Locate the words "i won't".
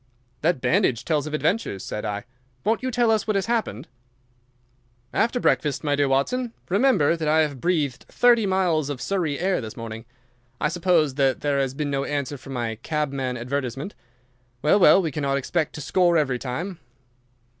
2.05-2.81